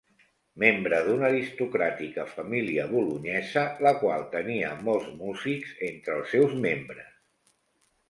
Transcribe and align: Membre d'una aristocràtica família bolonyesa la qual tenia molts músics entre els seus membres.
Membre 0.61 1.01
d'una 1.07 1.27
aristocràtica 1.33 2.25
família 2.31 2.87
bolonyesa 2.95 3.67
la 3.89 3.95
qual 4.03 4.27
tenia 4.35 4.75
molts 4.91 5.15
músics 5.23 5.79
entre 5.93 6.19
els 6.21 6.37
seus 6.37 6.61
membres. 6.69 7.17